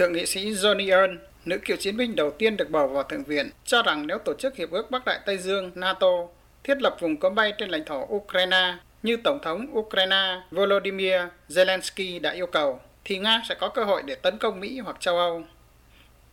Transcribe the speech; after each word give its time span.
Thượng 0.00 0.12
nghị 0.12 0.26
sĩ 0.26 0.50
Johnny 0.50 0.90
Earn, 0.90 1.18
nữ 1.44 1.58
cựu 1.58 1.76
chiến 1.76 1.96
binh 1.96 2.16
đầu 2.16 2.30
tiên 2.30 2.56
được 2.56 2.70
bầu 2.70 2.88
vào 2.88 3.02
Thượng 3.02 3.24
viện, 3.24 3.50
cho 3.64 3.82
rằng 3.82 4.06
nếu 4.06 4.18
tổ 4.18 4.34
chức 4.34 4.56
Hiệp 4.56 4.70
ước 4.70 4.90
Bắc 4.90 5.04
Đại 5.04 5.20
Tây 5.26 5.38
Dương 5.38 5.70
NATO 5.74 6.08
thiết 6.64 6.82
lập 6.82 6.96
vùng 7.00 7.16
cấm 7.16 7.34
bay 7.34 7.52
trên 7.58 7.70
lãnh 7.70 7.84
thổ 7.84 8.06
Ukraine 8.14 8.74
như 9.02 9.16
Tổng 9.24 9.38
thống 9.42 9.66
Ukraine 9.78 10.40
Volodymyr 10.50 11.14
Zelensky 11.48 12.20
đã 12.20 12.30
yêu 12.30 12.46
cầu, 12.46 12.80
thì 13.04 13.18
Nga 13.18 13.42
sẽ 13.48 13.54
có 13.54 13.68
cơ 13.68 13.84
hội 13.84 14.02
để 14.02 14.14
tấn 14.14 14.38
công 14.38 14.60
Mỹ 14.60 14.78
hoặc 14.78 14.96
châu 15.00 15.18
Âu. 15.18 15.42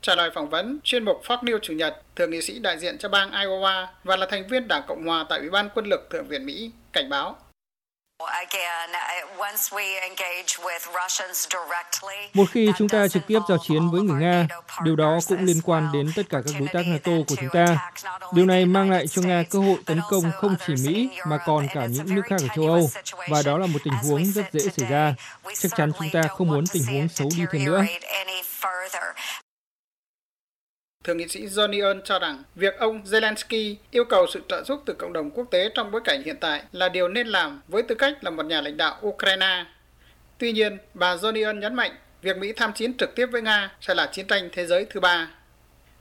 Trả 0.01 0.15
lời 0.15 0.29
phỏng 0.33 0.49
vấn 0.49 0.79
chuyên 0.83 1.05
mục 1.05 1.21
Fox 1.23 1.43
News 1.43 1.59
Chủ 1.61 1.73
nhật, 1.73 2.01
thượng 2.15 2.31
nghị 2.31 2.41
sĩ 2.41 2.59
đại 2.59 2.77
diện 2.77 2.97
cho 2.97 3.09
bang 3.09 3.31
Iowa 3.31 3.85
và 4.03 4.15
là 4.15 4.25
thành 4.29 4.47
viên 4.47 4.67
Đảng 4.67 4.83
Cộng 4.87 5.05
Hòa 5.05 5.25
tại 5.29 5.39
Ủy 5.39 5.49
ban 5.49 5.69
Quân 5.75 5.85
lực 5.85 6.09
Thượng 6.09 6.27
viện 6.27 6.45
Mỹ 6.45 6.71
cảnh 6.93 7.09
báo 7.09 7.37
một 12.33 12.45
khi 12.51 12.71
chúng 12.77 12.89
ta 12.89 13.07
trực 13.07 13.27
tiếp 13.27 13.39
giao 13.49 13.57
chiến 13.67 13.89
với 13.91 14.01
người 14.01 14.21
Nga, 14.21 14.47
điều 14.83 14.95
đó 14.95 15.19
cũng 15.27 15.45
liên 15.45 15.61
quan 15.63 15.89
đến 15.93 16.11
tất 16.15 16.23
cả 16.29 16.37
các 16.45 16.55
đối 16.59 16.67
tác 16.67 16.81
NATO 16.87 17.11
của 17.27 17.35
chúng 17.35 17.49
ta. 17.49 17.91
Điều 18.33 18.45
này 18.45 18.65
mang 18.65 18.91
lại 18.91 19.07
cho 19.07 19.21
Nga 19.21 19.43
cơ 19.49 19.59
hội 19.59 19.77
tấn 19.85 20.01
công 20.09 20.31
không 20.35 20.55
chỉ 20.67 20.73
Mỹ 20.85 21.09
mà 21.27 21.37
còn 21.37 21.67
cả 21.73 21.85
những 21.85 22.15
nước 22.15 22.21
khác 22.25 22.35
ở 22.41 22.47
châu 22.55 22.67
Âu, 22.67 22.89
và 23.29 23.41
đó 23.45 23.57
là 23.57 23.67
một 23.67 23.79
tình 23.83 23.93
huống 23.93 24.25
rất 24.25 24.45
dễ 24.53 24.69
xảy 24.77 24.89
ra. 24.89 25.13
Chắc 25.59 25.71
chắn 25.77 25.91
chúng 25.99 26.09
ta 26.13 26.21
không 26.21 26.47
muốn 26.47 26.67
tình 26.73 26.83
huống 26.85 27.09
xấu 27.09 27.29
đi 27.37 27.43
thêm 27.51 27.65
nữa. 27.65 27.83
Thượng 31.07 31.17
nghị 31.17 31.27
sĩ 31.27 31.45
Johnny 31.45 31.85
Earn 31.85 32.01
cho 32.03 32.19
rằng 32.19 32.43
việc 32.55 32.77
ông 32.77 33.01
Zelensky 33.03 33.75
yêu 33.91 34.05
cầu 34.05 34.25
sự 34.33 34.41
trợ 34.49 34.63
giúp 34.63 34.83
từ 34.85 34.93
cộng 34.93 35.13
đồng 35.13 35.31
quốc 35.31 35.47
tế 35.51 35.69
trong 35.75 35.91
bối 35.91 36.01
cảnh 36.03 36.23
hiện 36.23 36.37
tại 36.39 36.63
là 36.71 36.89
điều 36.89 37.07
nên 37.07 37.27
làm 37.27 37.61
với 37.67 37.83
tư 37.83 37.95
cách 37.95 38.23
là 38.23 38.31
một 38.31 38.45
nhà 38.45 38.61
lãnh 38.61 38.77
đạo 38.77 38.99
Ukraine. 39.07 39.65
Tuy 40.37 40.51
nhiên, 40.51 40.77
bà 40.93 41.15
Johnny 41.15 41.45
Earn 41.45 41.59
nhấn 41.59 41.75
mạnh 41.75 41.91
việc 42.21 42.37
Mỹ 42.37 42.53
tham 42.53 42.73
chiến 42.73 42.97
trực 42.97 43.15
tiếp 43.15 43.25
với 43.31 43.41
Nga 43.41 43.71
sẽ 43.81 43.93
là 43.95 44.09
chiến 44.11 44.27
tranh 44.27 44.49
thế 44.51 44.65
giới 44.65 44.85
thứ 44.85 44.99
ba. 44.99 45.31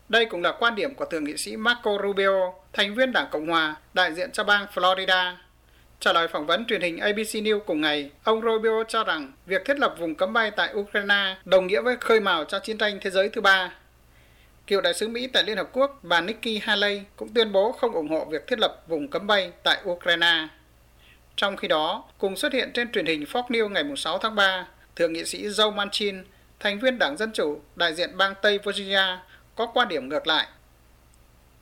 Đây 0.09 0.25
cũng 0.25 0.43
là 0.43 0.53
quan 0.53 0.75
điểm 0.75 0.95
của 0.95 1.05
Thượng 1.05 1.25
nghị 1.25 1.37
sĩ 1.37 1.57
Marco 1.57 1.99
Rubio, 2.03 2.53
thành 2.73 2.95
viên 2.95 3.13
Đảng 3.13 3.29
Cộng 3.31 3.47
Hòa, 3.47 3.77
đại 3.95 4.15
diện 4.15 4.31
cho 4.33 4.45
bang 4.45 4.67
Florida. 4.75 5.35
Trả 6.01 6.13
lời 6.13 6.29
phỏng 6.29 6.47
vấn 6.47 6.67
truyền 6.67 6.81
hình 6.81 6.99
ABC 6.99 7.35
News 7.35 7.61
cùng 7.61 7.81
ngày, 7.81 8.11
ông 8.25 8.43
Rubio 8.43 8.85
cho 8.89 9.05
rằng 9.05 9.33
việc 9.47 9.65
thiết 9.65 9.79
lập 9.79 9.95
vùng 9.99 10.15
cấm 10.15 10.33
bay 10.33 10.51
tại 10.51 10.75
Ukraine 10.75 11.37
đồng 11.45 11.67
nghĩa 11.67 11.81
với 11.81 11.97
khơi 12.01 12.21
mào 12.21 12.45
cho 12.45 12.59
chiến 12.59 12.79
tranh 12.79 12.99
thế 13.01 13.11
giới 13.11 13.29
thứ 13.29 13.41
ba 13.41 13.71
Cựu 14.67 14.81
đại 14.81 14.95
sứ 14.95 15.09
Mỹ 15.09 15.27
tại 15.27 15.43
Liên 15.43 15.57
Hợp 15.57 15.69
Quốc 15.73 15.99
bà 16.03 16.21
Nikki 16.21 16.63
Haley 16.63 17.03
cũng 17.17 17.29
tuyên 17.35 17.53
bố 17.53 17.73
không 17.73 17.93
ủng 17.93 18.09
hộ 18.09 18.25
việc 18.25 18.47
thiết 18.47 18.59
lập 18.59 18.83
vùng 18.87 19.09
cấm 19.09 19.27
bay 19.27 19.53
tại 19.63 19.83
Ukraine. 19.85 20.49
Trong 21.37 21.57
khi 21.57 21.69
đó, 21.69 22.05
cùng 22.19 22.37
xuất 22.37 22.53
hiện 22.53 22.73
trên 22.75 22.93
truyền 22.93 23.07
hình 23.07 23.25
Fox 23.25 23.43
News 23.49 23.69
ngày 23.69 23.85
6 23.97 24.19
tháng 24.19 24.35
3, 24.35 24.67
Thượng 24.97 25.13
nghị 25.13 25.25
sĩ 25.25 25.47
Joe 25.47 25.73
Manchin, 25.73 26.25
thành 26.61 26.81
viên 26.81 26.99
Đảng 26.99 27.17
Dân 27.17 27.33
Chủ, 27.33 27.61
đại 27.77 27.95
diện 27.95 28.17
bang 28.17 28.35
Tây 28.43 28.59
Virginia, 28.59 29.19
có 29.57 29.67
quan 29.67 29.89
điểm 29.89 30.09
ngược 30.09 30.27
lại. 30.27 30.47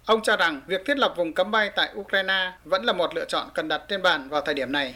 Ông 0.06 0.22
cho 0.22 0.36
rằng 0.36 0.60
việc 0.66 0.84
thiết 0.86 0.98
lập 0.98 1.14
vùng 1.16 1.32
cấm 1.32 1.50
bay 1.50 1.70
tại 1.76 1.90
Ukraine 1.94 2.52
vẫn 2.64 2.84
là 2.84 2.92
một 2.92 3.14
lựa 3.14 3.24
chọn 3.24 3.48
cần 3.54 3.68
đặt 3.68 3.82
trên 3.88 4.02
bàn 4.02 4.28
vào 4.28 4.40
thời 4.40 4.54
điểm 4.54 4.72
này. 4.72 4.92